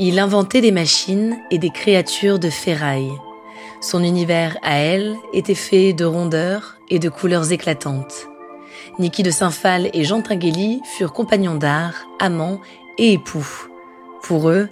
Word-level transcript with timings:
Il 0.00 0.20
inventait 0.20 0.60
des 0.60 0.70
machines 0.70 1.36
et 1.50 1.58
des 1.58 1.70
créatures 1.70 2.38
de 2.38 2.50
ferraille. 2.50 3.10
Son 3.80 4.04
univers 4.04 4.56
à 4.62 4.76
elle 4.76 5.16
était 5.32 5.56
fait 5.56 5.92
de 5.92 6.04
rondeurs 6.04 6.76
et 6.88 7.00
de 7.00 7.08
couleurs 7.08 7.50
éclatantes. 7.50 8.28
Niki 9.00 9.24
de 9.24 9.32
Saint-Phal 9.32 9.90
et 9.92 10.04
Jean 10.04 10.22
Tinguely 10.22 10.80
furent 10.84 11.12
compagnons 11.12 11.56
d'art, 11.56 12.06
amants 12.20 12.60
et 12.96 13.14
époux. 13.14 13.66
Pour 14.22 14.50
eux, 14.50 14.68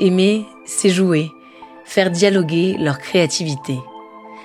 aimer, 0.00 0.44
c'est 0.64 0.90
jouer, 0.90 1.30
faire 1.84 2.10
dialoguer 2.10 2.76
leur 2.76 2.98
créativité. 2.98 3.78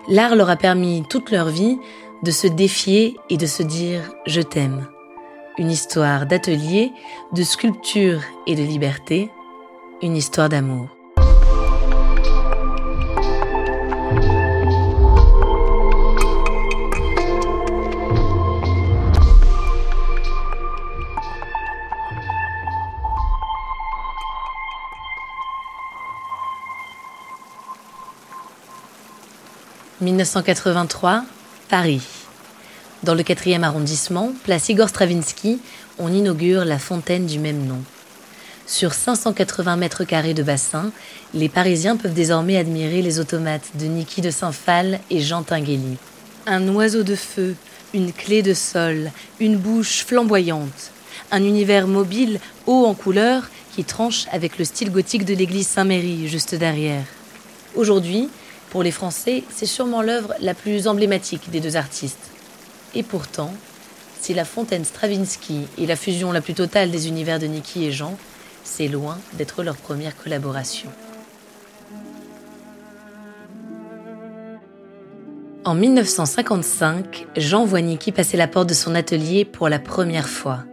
L'art 0.08 0.36
leur 0.36 0.52
a 0.52 0.56
permis 0.56 1.04
toute 1.10 1.32
leur 1.32 1.48
vie 1.48 1.80
de 2.22 2.30
se 2.30 2.46
défier 2.46 3.18
et 3.32 3.38
de 3.38 3.48
se 3.48 3.64
dire 3.64 4.02
je 4.28 4.42
t'aime. 4.42 4.88
Une 5.58 5.72
histoire 5.72 6.28
d'atelier, 6.28 6.92
de 7.34 7.42
sculpture 7.42 8.22
et 8.46 8.56
de 8.56 8.62
liberté, 8.62 9.32
une 10.02 10.16
histoire 10.16 10.50
d'amour. 10.50 10.88
«1983, 30.02 31.26
Paris. 31.70 32.02
Dans 33.04 33.14
le 33.14 33.22
4e 33.22 33.62
arrondissement, 33.62 34.32
place 34.44 34.70
Igor 34.70 34.90
Stravinsky, 34.90 35.60
on 36.00 36.12
inaugure 36.12 36.66
la 36.66 36.80
fontaine 36.80 37.28
du 37.28 37.38
même 37.38 37.68
nom. 37.68 37.84
Sur 38.72 38.94
580 38.94 39.76
mètres 39.76 40.06
carrés 40.06 40.34
de 40.34 40.44
bassin, 40.44 40.94
les 41.34 41.50
Parisiens 41.50 41.98
peuvent 41.98 42.14
désormais 42.14 42.56
admirer 42.56 43.02
les 43.02 43.20
automates 43.20 43.70
de 43.78 43.86
Niki 43.86 44.22
de 44.22 44.32
Saint-Phal 44.32 45.02
et 45.10 45.20
Jean 45.20 45.44
Tinguely. 45.44 45.98
Un 46.46 46.66
oiseau 46.70 47.04
de 47.04 47.16
feu, 47.16 47.56
une 47.94 48.14
clé 48.14 48.42
de 48.42 48.54
sol, 48.54 49.12
une 49.42 49.58
bouche 49.58 50.06
flamboyante, 50.06 50.92
un 51.32 51.44
univers 51.44 51.86
mobile, 51.86 52.40
haut 52.66 52.86
en 52.86 52.94
couleur, 52.94 53.50
qui 53.76 53.84
tranche 53.84 54.28
avec 54.32 54.58
le 54.58 54.64
style 54.64 54.90
gothique 54.90 55.26
de 55.26 55.34
l'église 55.34 55.68
Saint-Méry 55.68 56.30
juste 56.30 56.56
derrière. 56.56 57.04
Aujourd'hui, 57.76 58.30
pour 58.70 58.84
les 58.84 58.92
Français, 58.92 59.44
c'est 59.54 59.66
sûrement 59.66 60.02
l'œuvre 60.02 60.34
la 60.40 60.54
plus 60.54 60.88
emblématique 60.88 61.52
des 61.52 61.60
deux 61.60 61.76
artistes. 61.76 62.32
Et 62.96 63.04
pourtant, 63.04 63.54
si 64.22 64.34
la 64.34 64.46
fontaine 64.46 64.86
Stravinsky 64.86 65.68
est 65.78 65.88
la 65.88 65.98
fusion 65.98 66.32
la 66.32 66.40
plus 66.40 66.54
totale 66.54 66.90
des 66.90 67.10
univers 67.10 67.38
de 67.38 67.48
Niki 67.48 67.84
et 67.84 67.92
Jean, 67.92 68.18
c'est 68.64 68.88
loin 68.88 69.18
d'être 69.34 69.64
leur 69.64 69.76
première 69.76 70.16
collaboration. 70.16 70.90
En 75.64 75.76
1955, 75.76 77.28
Jean 77.38 77.66
voit 77.66 77.82
Niki 77.82 78.12
passer 78.12 78.36
la 78.36 78.48
porte 78.48 78.68
de 78.70 78.74
son 78.74 78.96
atelier 78.96 79.46
pour 79.46 79.70
la 79.70 79.78
première 79.78 80.28
fois. 80.28 80.64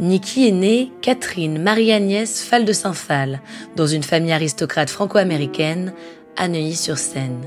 Niki 0.00 0.48
est 0.48 0.52
née 0.52 0.90
Catherine 1.02 1.62
Marie-Agnès 1.62 2.42
Fall 2.42 2.64
de 2.64 2.72
Saint-Phal, 2.72 3.42
dans 3.76 3.86
une 3.86 4.02
famille 4.02 4.32
aristocrate 4.32 4.88
franco-américaine 4.88 5.92
à 6.38 6.48
Neuilly-sur-Seine. 6.48 7.42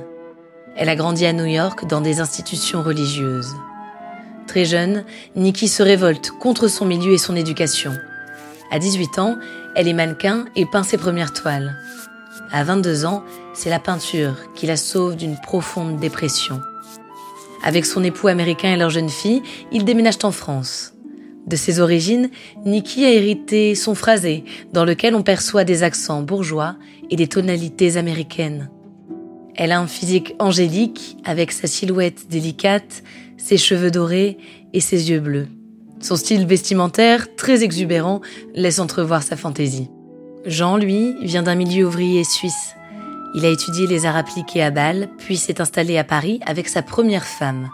Elle 0.78 0.90
a 0.90 0.95
grandi 0.95 1.25
à 1.25 1.34
New 1.34 1.45
York 1.45 1.88
dans 1.88 2.01
des 2.01 2.19
institutions 2.19 2.84
religieuses. 2.84 3.56
Très 4.45 4.66
jeune, 4.66 5.06
Niki 5.35 5.68
se 5.68 5.81
révolte 5.81 6.29
contre 6.40 6.68
son 6.68 6.85
milieu 6.85 7.13
et 7.13 7.18
son 7.18 7.35
éducation. 7.35 7.94
À 8.71 8.79
18 8.79 9.19
ans, 9.19 9.37
elle 9.75 9.87
est 9.87 9.93
mannequin 9.93 10.45
et 10.55 10.65
peint 10.65 10.83
ses 10.83 10.97
premières 10.97 11.33
toiles. 11.33 11.75
À 12.51 12.63
22 12.63 13.05
ans, 13.05 13.23
c'est 13.53 13.69
la 13.69 13.79
peinture 13.79 14.35
qui 14.55 14.65
la 14.65 14.77
sauve 14.77 15.15
d'une 15.15 15.37
profonde 15.37 15.99
dépression. 15.99 16.61
Avec 17.63 17.85
son 17.85 18.03
époux 18.03 18.27
américain 18.27 18.73
et 18.73 18.77
leur 18.77 18.89
jeune 18.89 19.09
fille, 19.09 19.41
ils 19.71 19.85
déménagent 19.85 20.23
en 20.23 20.31
France. 20.31 20.93
De 21.47 21.55
ses 21.55 21.79
origines, 21.79 22.29
Nikki 22.65 23.05
a 23.05 23.11
hérité 23.11 23.75
son 23.75 23.93
phrasé, 23.93 24.43
dans 24.73 24.85
lequel 24.85 25.15
on 25.15 25.23
perçoit 25.23 25.63
des 25.63 25.83
accents 25.83 26.21
bourgeois 26.21 26.75
et 27.09 27.15
des 27.15 27.27
tonalités 27.27 27.97
américaines. 27.97 28.69
Elle 29.55 29.71
a 29.71 29.79
un 29.79 29.87
physique 29.87 30.35
angélique, 30.39 31.17
avec 31.23 31.51
sa 31.51 31.67
silhouette 31.67 32.27
délicate, 32.29 33.03
ses 33.37 33.57
cheveux 33.57 33.91
dorés 33.91 34.37
et 34.73 34.79
ses 34.79 35.09
yeux 35.11 35.19
bleus. 35.19 35.47
Son 36.01 36.16
style 36.16 36.45
vestimentaire, 36.45 37.35
très 37.35 37.63
exubérant, 37.63 38.22
laisse 38.53 38.79
entrevoir 38.79 39.23
sa 39.23 39.35
fantaisie. 39.35 39.89
Jean, 40.45 40.78
lui, 40.78 41.16
vient 41.22 41.44
d'un 41.44 41.56
milieu 41.56 41.88
ouvrier 41.88 42.23
suisse. 42.23 42.75
Il 43.33 43.45
a 43.45 43.50
étudié 43.50 43.88
les 43.88 44.06
arts 44.06 44.16
appliqués 44.16 44.61
à 44.61 44.72
Bâle, 44.72 45.09
puis 45.17 45.38
s'est 45.38 45.59
installé 45.59 45.97
à 45.97 46.03
Paris 46.03 46.39
avec 46.45 46.67
sa 46.67 46.81
première 46.81 47.25
femme. 47.25 47.69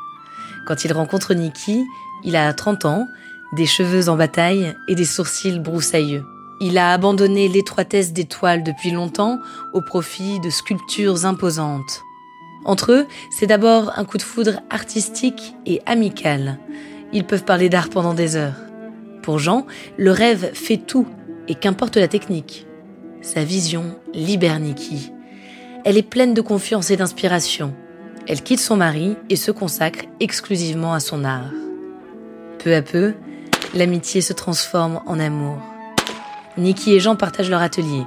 Quand 0.66 0.86
il 0.86 0.94
rencontre 0.94 1.34
Niki, 1.34 1.84
il 2.24 2.36
a 2.36 2.54
30 2.54 2.86
ans, 2.86 3.08
des 3.54 3.66
cheveux 3.66 4.08
en 4.08 4.16
bataille 4.16 4.74
et 4.88 4.96
des 4.96 5.06
sourcils 5.06 5.60
broussailleux. 5.60 6.24
Il 6.62 6.78
a 6.78 6.94
abandonné 6.94 7.48
l'étroitesse 7.48 8.14
des 8.14 8.26
toiles 8.26 8.64
depuis 8.64 8.92
longtemps 8.92 9.40
au 9.74 9.82
profit 9.82 10.40
de 10.40 10.50
sculptures 10.50 11.26
imposantes. 11.26 12.02
Entre 12.64 12.92
eux, 12.92 13.08
c'est 13.32 13.48
d'abord 13.48 13.92
un 13.98 14.06
coup 14.06 14.18
de 14.18 14.22
foudre 14.22 14.62
artistique 14.70 15.56
et 15.66 15.82
amical. 15.86 16.60
Ils 17.14 17.26
peuvent 17.26 17.44
parler 17.44 17.70
d'art 17.70 17.90
pendant 17.90 18.14
des 18.14 18.36
heures. 18.36 18.56
Pour 19.22 19.40
Jean, 19.40 19.66
le 19.98 20.12
rêve 20.12 20.52
fait 20.54 20.78
tout, 20.78 21.08
et 21.48 21.56
qu'importe 21.56 21.98
la 21.98 22.08
technique. 22.08 22.66
Sa 23.22 23.44
vision 23.44 23.96
libère 24.14 24.60
Nikki. 24.60 25.12
Elle 25.84 25.98
est 25.98 26.04
pleine 26.04 26.34
de 26.34 26.42
confiance 26.42 26.92
et 26.92 26.98
d'inspiration. 26.98 27.74
Elle 28.28 28.42
quitte 28.42 28.60
son 28.60 28.78
mari 28.78 29.16
et 29.30 29.36
se 29.36 29.52
consacre 29.52 30.06
exclusivement 30.20 30.94
à 30.94 31.00
son 31.00 31.24
art. 31.24 31.52
Peu 32.60 32.74
à 32.76 32.82
peu, 32.82 33.14
l'amitié 33.74 34.22
se 34.22 34.34
transforme 34.34 35.02
en 35.06 35.20
amour. 35.20 35.58
Nikki 36.58 36.94
et 36.94 37.00
Jean 37.00 37.16
partagent 37.16 37.50
leur 37.50 37.62
atelier. 37.62 38.04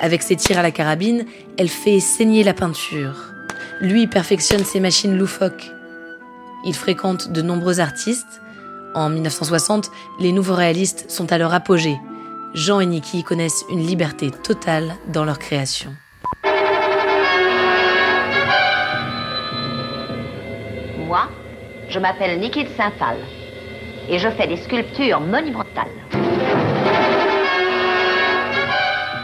Avec 0.00 0.22
ses 0.22 0.36
tirs 0.36 0.58
à 0.58 0.62
la 0.62 0.70
carabine, 0.70 1.24
elle 1.56 1.68
fait 1.68 2.00
saigner 2.00 2.44
la 2.44 2.54
peinture. 2.54 3.32
Lui 3.80 4.06
perfectionne 4.06 4.64
ses 4.64 4.80
machines 4.80 5.16
loufoques. 5.16 5.72
Il 6.64 6.74
fréquente 6.74 7.30
de 7.30 7.42
nombreux 7.42 7.80
artistes. 7.80 8.40
En 8.94 9.10
1960, 9.10 9.90
les 10.20 10.32
nouveaux 10.32 10.54
réalistes 10.54 11.10
sont 11.10 11.32
à 11.32 11.38
leur 11.38 11.54
apogée. 11.54 11.98
Jean 12.54 12.80
et 12.80 12.86
Niki 12.86 13.22
connaissent 13.22 13.64
une 13.70 13.86
liberté 13.86 14.30
totale 14.30 14.96
dans 15.12 15.24
leur 15.24 15.38
création. 15.38 15.94
Moi, 21.06 21.28
je 21.88 21.98
m'appelle 21.98 22.40
Niki 22.40 22.64
de 22.64 22.70
Saint-Phal 22.76 23.18
et 24.08 24.18
je 24.18 24.28
fais 24.30 24.46
des 24.46 24.56
sculptures 24.56 25.20
monumentales. 25.20 25.88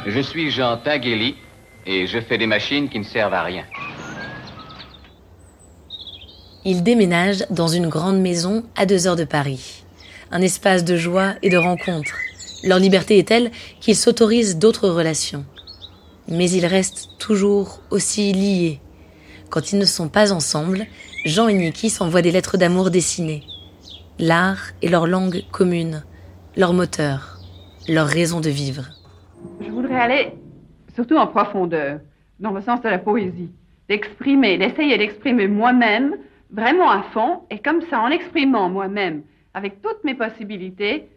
Je 0.07 0.21
suis 0.21 0.51
Jean 0.51 0.77
Tinguely 0.77 1.37
et 1.87 2.07
je 2.07 2.21
fais 2.21 2.39
des 2.39 2.47
machines 2.47 2.89
qui 2.89 2.99
ne 2.99 3.05
servent 3.05 3.35
à 3.35 3.43
rien. 3.43 3.65
Ils 6.67 6.83
déménagent 6.83 7.45
dans 7.51 7.69
une 7.69 7.89
grande 7.89 8.21
maison 8.21 8.65
à 8.75 8.87
deux 8.87 9.07
heures 9.07 9.17
de 9.17 9.25
Paris. 9.25 9.85
Un 10.31 10.41
espace 10.41 10.83
de 10.83 10.97
joie 10.97 11.35
et 11.43 11.51
de 11.51 11.59
rencontres. 11.59 12.17
Leur 12.65 12.79
liberté 12.79 13.19
est 13.19 13.29
telle 13.29 13.51
qu'ils 13.81 13.97
s'autorisent 13.97 14.59
d'autres 14.59 14.89
relations. 14.89 15.45
Mais 16.27 16.51
ils 16.51 16.65
restent 16.65 17.11
toujours 17.19 17.81
aussi 17.91 18.33
liés. 18.33 18.81
Quand 19.51 19.73
ils 19.73 19.79
ne 19.79 19.85
sont 19.85 20.09
pas 20.09 20.33
ensemble, 20.33 20.87
Jean 21.27 21.49
et 21.49 21.53
Niki 21.55 21.91
s'envoient 21.91 22.23
des 22.23 22.33
lettres 22.33 22.57
d'amour 22.57 22.91
dessinées. 22.91 23.43
L'art 24.19 24.71
est 24.83 24.89
leur 24.89 25.07
langue 25.07 25.45
commune, 25.53 26.03
leur 26.57 26.73
moteur, 26.73 27.41
leur 27.89 28.07
raison 28.07 28.41
de 28.41 28.49
vivre. 28.49 28.85
Je 29.61 29.71
voudrais 29.71 30.01
aller 30.01 30.33
surtout 30.95 31.17
en 31.17 31.27
profondeur, 31.27 32.01
dans 32.41 32.53
le 32.53 32.63
sens 32.63 32.81
de 32.81 32.89
la 32.89 32.99
poésie, 32.99 33.51
d'exprimer, 33.91 34.57
d'essayer 34.57 34.97
d'exprimer 34.97 35.47
moi-même 35.47 36.17
vraiment 36.55 36.91
à 36.91 37.03
fond, 37.03 37.43
et 37.51 37.59
comme 37.59 37.83
ça, 37.83 38.01
en 38.01 38.11
exprimant 38.11 38.69
moi-même, 38.69 39.23
avec 39.55 39.83
toutes 39.83 40.05
mes 40.05 40.15
possibilités, 40.15 41.09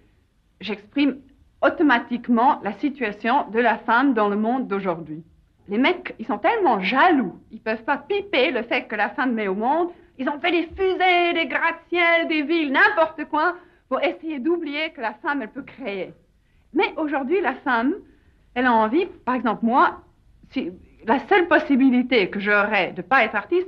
j'exprime 0.62 1.18
automatiquement 1.62 2.60
la 2.64 2.74
situation 2.74 3.50
de 3.52 3.60
la 3.60 3.78
femme 3.78 4.14
dans 4.14 4.30
le 4.30 4.36
monde 4.36 4.68
d'aujourd'hui. 4.68 5.24
Les 5.70 5.78
mecs, 5.78 6.16
ils 6.20 6.26
sont 6.26 6.38
tellement 6.38 6.80
jaloux, 6.80 7.40
ils 7.52 7.62
peuvent 7.62 7.84
pas 7.84 7.98
piper 7.98 8.52
le 8.52 8.64
fait 8.64 8.88
que 8.88 8.96
la 8.96 9.10
femme 9.10 9.34
met 9.34 9.48
au 9.48 9.56
monde. 9.56 9.90
Ils 10.18 10.30
ont 10.30 10.40
fait 10.40 10.52
des 10.52 10.68
fusées, 10.76 11.34
des 11.34 11.46
gratte-ciels, 11.48 12.28
des 12.28 12.44
villes, 12.44 12.72
n'importe 12.72 13.26
quoi, 13.26 13.56
pour 13.90 14.02
essayer 14.02 14.40
d'oublier 14.40 14.92
que 14.92 15.02
la 15.02 15.14
femme, 15.14 15.42
elle 15.42 15.50
peut 15.50 15.64
créer. 15.64 16.14
Mais 16.74 16.94
aujourd'hui, 16.98 17.42
la 17.42 17.54
femme, 17.56 17.94
elle 18.56 18.66
a 18.66 18.74
envie, 18.74 19.06
par 19.26 19.36
exemple, 19.36 19.66
moi, 19.66 20.02
la 21.06 21.20
seule 21.28 21.48
possibilité 21.48 22.30
que 22.30 22.40
j'aurais 22.40 22.92
de 22.92 23.02
ne 23.02 23.08
pas 23.08 23.24
être 23.24 23.36
artiste, 23.36 23.68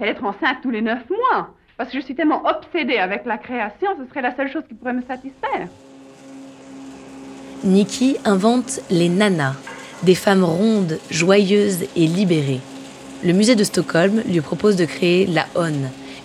c'est 0.00 0.06
d'être 0.06 0.24
enceinte 0.24 0.58
tous 0.62 0.70
les 0.70 0.80
neuf 0.80 1.02
mois. 1.10 1.50
Parce 1.76 1.90
que 1.90 2.00
je 2.00 2.04
suis 2.04 2.14
tellement 2.14 2.42
obsédée 2.46 2.96
avec 2.96 3.24
la 3.26 3.38
création, 3.38 3.88
ce 3.98 4.08
serait 4.08 4.22
la 4.22 4.34
seule 4.34 4.50
chose 4.50 4.62
qui 4.66 4.74
pourrait 4.74 4.94
me 4.94 5.02
satisfaire. 5.02 5.68
Nikki 7.64 8.16
invente 8.24 8.80
les 8.90 9.10
nanas, 9.10 9.54
des 10.02 10.14
femmes 10.14 10.44
rondes, 10.44 10.98
joyeuses 11.10 11.84
et 11.94 12.06
libérées. 12.06 12.60
Le 13.22 13.34
musée 13.34 13.54
de 13.54 13.64
Stockholm 13.64 14.22
lui 14.26 14.40
propose 14.40 14.76
de 14.76 14.86
créer 14.86 15.26
la 15.26 15.46
On, 15.54 15.72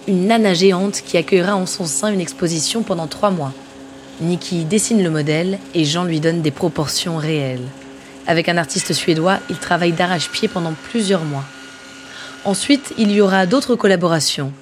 une 0.08 0.28
nana 0.28 0.54
géante 0.54 1.02
qui 1.06 1.18
accueillera 1.18 1.56
en 1.56 1.66
son 1.66 1.86
sein 1.86 2.14
une 2.14 2.22
exposition 2.22 2.84
pendant 2.84 3.08
trois 3.08 3.32
mois. 3.32 3.52
Nikki 4.22 4.64
dessine 4.64 5.04
le 5.04 5.10
modèle 5.10 5.60
et 5.74 5.84
Jean 5.84 6.06
lui 6.06 6.22
donne 6.22 6.42
des 6.42 6.52
proportions 6.52 7.18
réelles. 7.18 7.68
Avec 8.28 8.48
un 8.48 8.58
artiste 8.58 8.94
suédois, 8.94 9.40
il 9.50 9.58
travaille 9.58 9.92
d'arrache-pied 9.92 10.48
pendant 10.48 10.74
plusieurs 10.90 11.26
mois. 11.26 11.44
Ensuite, 12.46 12.94
il 13.00 13.12
y 13.12 13.22
aura 13.22 13.48
d'autres 13.48 13.76
collaborations. 13.76 14.54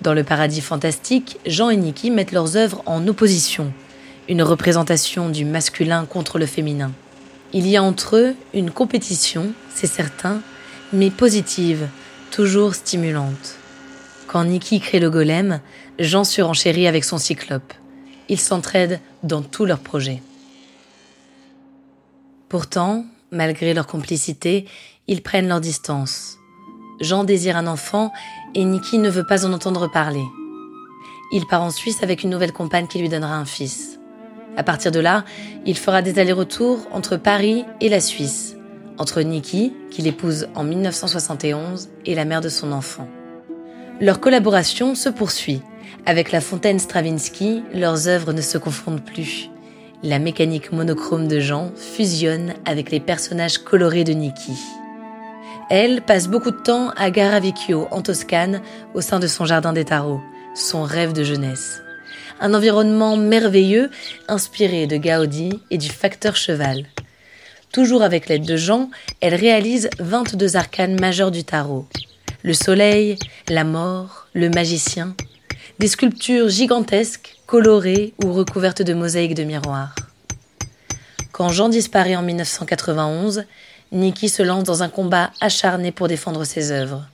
Dans 0.00 0.12
le 0.12 0.24
paradis 0.24 0.60
fantastique, 0.60 1.38
Jean 1.46 1.70
et 1.70 1.76
Nikki 1.76 2.10
mettent 2.10 2.32
leurs 2.32 2.56
œuvres 2.56 2.82
en 2.84 3.06
opposition, 3.06 3.72
une 4.28 4.42
représentation 4.42 5.28
du 5.28 5.44
masculin 5.44 6.04
contre 6.04 6.40
le 6.40 6.46
féminin. 6.46 6.90
Il 7.52 7.68
y 7.68 7.76
a 7.76 7.82
entre 7.84 8.16
eux 8.16 8.34
une 8.54 8.72
compétition, 8.72 9.52
c'est 9.72 9.86
certain, 9.86 10.42
mais 10.92 11.10
positive, 11.10 11.86
toujours 12.32 12.74
stimulante. 12.74 13.54
Quand 14.26 14.44
Nikki 14.44 14.80
crée 14.80 14.98
le 14.98 15.08
golem, 15.08 15.60
Jean 16.00 16.24
surenchérit 16.24 16.88
avec 16.88 17.04
son 17.04 17.18
cyclope. 17.18 17.72
Ils 18.28 18.40
s'entraident 18.40 18.98
dans 19.22 19.42
tous 19.42 19.64
leurs 19.64 19.78
projets. 19.78 20.22
Pourtant, 22.48 23.04
malgré 23.30 23.74
leur 23.74 23.86
complicité, 23.86 24.66
ils 25.06 25.22
prennent 25.22 25.48
leur 25.48 25.60
distance. 25.60 26.38
Jean 27.00 27.24
désire 27.24 27.56
un 27.56 27.66
enfant 27.66 28.12
et 28.54 28.64
Nikki 28.64 28.98
ne 28.98 29.10
veut 29.10 29.26
pas 29.26 29.46
en 29.46 29.52
entendre 29.52 29.90
parler. 29.90 30.24
Il 31.30 31.46
part 31.46 31.62
en 31.62 31.70
Suisse 31.70 32.02
avec 32.02 32.22
une 32.22 32.30
nouvelle 32.30 32.52
compagne 32.52 32.86
qui 32.86 32.98
lui 32.98 33.08
donnera 33.08 33.36
un 33.36 33.44
fils. 33.44 33.98
À 34.56 34.62
partir 34.62 34.90
de 34.90 34.98
là, 34.98 35.24
il 35.66 35.76
fera 35.76 36.02
des 36.02 36.18
allers-retours 36.18 36.88
entre 36.90 37.16
Paris 37.16 37.64
et 37.80 37.88
la 37.88 38.00
Suisse, 38.00 38.56
entre 38.98 39.22
Nikki, 39.22 39.72
qu'il 39.90 40.06
épouse 40.06 40.48
en 40.54 40.64
1971, 40.64 41.90
et 42.06 42.14
la 42.14 42.24
mère 42.24 42.40
de 42.40 42.48
son 42.48 42.72
enfant. 42.72 43.06
Leur 44.00 44.20
collaboration 44.20 44.94
se 44.94 45.08
poursuit. 45.08 45.62
Avec 46.06 46.32
la 46.32 46.40
fontaine 46.40 46.78
Stravinsky, 46.78 47.62
leurs 47.72 48.08
œuvres 48.08 48.32
ne 48.32 48.40
se 48.40 48.58
confondent 48.58 49.04
plus. 49.04 49.50
La 50.02 50.18
mécanique 50.18 50.72
monochrome 50.72 51.28
de 51.28 51.38
Jean 51.38 51.70
fusionne 51.76 52.54
avec 52.64 52.90
les 52.90 53.00
personnages 53.00 53.58
colorés 53.58 54.04
de 54.04 54.12
Nikki. 54.12 54.56
Elle 55.70 56.00
passe 56.00 56.28
beaucoup 56.28 56.50
de 56.50 56.56
temps 56.56 56.92
à 56.96 57.10
Garavicchio, 57.10 57.88
en 57.90 58.00
Toscane, 58.00 58.62
au 58.94 59.02
sein 59.02 59.18
de 59.18 59.26
son 59.26 59.44
jardin 59.44 59.74
des 59.74 59.84
tarots, 59.84 60.22
son 60.54 60.82
rêve 60.82 61.12
de 61.12 61.24
jeunesse. 61.24 61.82
Un 62.40 62.54
environnement 62.54 63.18
merveilleux, 63.18 63.90
inspiré 64.28 64.86
de 64.86 64.96
Gaudi 64.96 65.60
et 65.70 65.76
du 65.76 65.90
facteur 65.90 66.36
cheval. 66.36 66.86
Toujours 67.70 68.02
avec 68.02 68.28
l'aide 68.28 68.46
de 68.46 68.56
Jean, 68.56 68.88
elle 69.20 69.34
réalise 69.34 69.90
22 69.98 70.56
arcanes 70.56 70.98
majeures 70.98 71.30
du 71.30 71.44
tarot. 71.44 71.86
Le 72.42 72.54
soleil, 72.54 73.18
la 73.50 73.64
mort, 73.64 74.26
le 74.32 74.48
magicien. 74.48 75.14
Des 75.80 75.88
sculptures 75.88 76.48
gigantesques, 76.48 77.36
colorées 77.46 78.14
ou 78.24 78.32
recouvertes 78.32 78.80
de 78.80 78.94
mosaïques 78.94 79.34
de 79.34 79.44
miroirs. 79.44 79.94
Quand 81.30 81.50
Jean 81.50 81.68
disparaît 81.68 82.16
en 82.16 82.22
1991, 82.22 83.44
Nikki 83.90 84.28
se 84.28 84.42
lance 84.42 84.64
dans 84.64 84.82
un 84.82 84.88
combat 84.88 85.30
acharné 85.40 85.92
pour 85.92 86.08
défendre 86.08 86.44
ses 86.44 86.72
œuvres. 86.72 87.08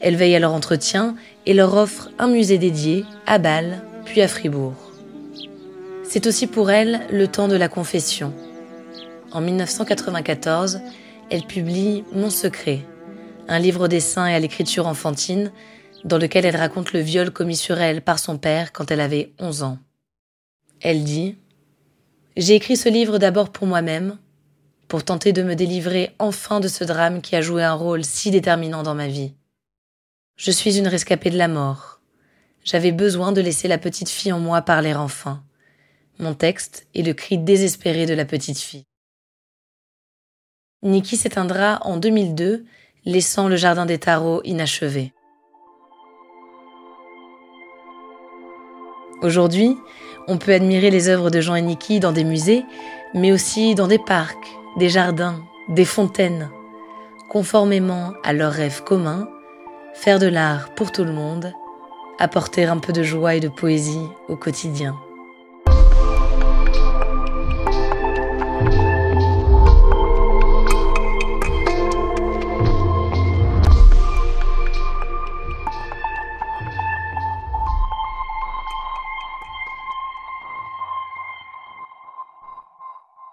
Elle 0.00 0.16
veille 0.16 0.36
à 0.36 0.38
leur 0.38 0.54
entretien 0.54 1.16
et 1.44 1.54
leur 1.54 1.74
offre 1.74 2.10
un 2.18 2.28
musée 2.28 2.58
dédié 2.58 3.04
à 3.26 3.38
Bâle, 3.38 3.82
puis 4.04 4.22
à 4.22 4.28
Fribourg. 4.28 4.74
C'est 6.04 6.26
aussi 6.26 6.46
pour 6.46 6.70
elle 6.70 7.00
le 7.10 7.28
temps 7.28 7.48
de 7.48 7.56
la 7.56 7.68
confession. 7.68 8.32
En 9.32 9.42
1994, 9.42 10.80
elle 11.30 11.42
publie 11.42 12.04
Mon 12.12 12.30
secret, 12.30 12.80
un 13.48 13.58
livre 13.58 13.88
dessin 13.88 14.26
et 14.26 14.34
à 14.34 14.38
l'écriture 14.38 14.86
enfantine, 14.86 15.52
dans 16.04 16.16
lequel 16.16 16.46
elle 16.46 16.56
raconte 16.56 16.92
le 16.92 17.00
viol 17.00 17.30
commis 17.30 17.56
sur 17.56 17.78
elle 17.78 18.00
par 18.00 18.18
son 18.18 18.38
père 18.38 18.72
quand 18.72 18.90
elle 18.90 19.00
avait 19.00 19.32
11 19.38 19.62
ans. 19.62 19.78
Elle 20.80 21.04
dit 21.04 21.36
J'ai 22.36 22.54
écrit 22.54 22.76
ce 22.76 22.88
livre 22.88 23.18
d'abord 23.18 23.50
pour 23.50 23.66
moi-même, 23.66 24.16
pour 24.88 25.04
tenter 25.04 25.32
de 25.32 25.42
me 25.42 25.54
délivrer 25.54 26.14
enfin 26.18 26.60
de 26.60 26.68
ce 26.68 26.82
drame 26.82 27.20
qui 27.20 27.36
a 27.36 27.42
joué 27.42 27.62
un 27.62 27.74
rôle 27.74 28.04
si 28.04 28.30
déterminant 28.30 28.82
dans 28.82 28.94
ma 28.94 29.06
vie. 29.06 29.34
Je 30.36 30.50
suis 30.50 30.78
une 30.78 30.88
rescapée 30.88 31.30
de 31.30 31.36
la 31.36 31.48
mort. 31.48 32.00
J'avais 32.64 32.92
besoin 32.92 33.32
de 33.32 33.40
laisser 33.40 33.68
la 33.68 33.78
petite 33.78 34.08
fille 34.08 34.32
en 34.32 34.38
moi 34.40 34.62
parler 34.62 34.94
enfin. 34.94 35.42
Mon 36.18 36.34
texte 36.34 36.86
est 36.94 37.02
le 37.02 37.12
cri 37.12 37.38
désespéré 37.38 38.06
de 38.06 38.14
la 38.14 38.24
petite 38.24 38.58
fille. 38.58 38.84
Nikki 40.82 41.16
s'éteindra 41.16 41.80
en 41.82 41.96
2002, 41.96 42.64
laissant 43.04 43.48
le 43.48 43.56
jardin 43.56 43.84
des 43.84 43.98
tarots 43.98 44.42
inachevé. 44.44 45.12
Aujourd'hui, 49.22 49.76
on 50.28 50.38
peut 50.38 50.52
admirer 50.52 50.90
les 50.90 51.08
œuvres 51.08 51.30
de 51.30 51.40
Jean 51.40 51.56
et 51.56 51.62
Nikki 51.62 51.98
dans 51.98 52.12
des 52.12 52.22
musées, 52.22 52.64
mais 53.14 53.32
aussi 53.32 53.74
dans 53.74 53.88
des 53.88 53.98
parcs, 53.98 54.57
des 54.76 54.88
jardins, 54.88 55.40
des 55.68 55.84
fontaines. 55.84 56.50
Conformément 57.28 58.14
à 58.22 58.32
leurs 58.32 58.52
rêves 58.52 58.82
communs, 58.84 59.28
faire 59.94 60.18
de 60.18 60.26
l'art 60.26 60.74
pour 60.74 60.92
tout 60.92 61.04
le 61.04 61.12
monde, 61.12 61.52
apporter 62.18 62.64
un 62.64 62.78
peu 62.78 62.92
de 62.92 63.02
joie 63.02 63.34
et 63.34 63.40
de 63.40 63.48
poésie 63.48 64.06
au 64.28 64.36
quotidien. 64.36 64.96